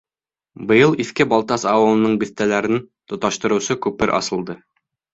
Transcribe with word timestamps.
Быйыл 0.71 0.97
Иҫке 1.03 1.27
Балтас 1.35 1.67
ауылының 1.75 2.17
биҫтәләрен 2.25 2.83
тоташтырыусы 3.13 3.81
күпер 3.89 4.19
асылды. 4.23 4.63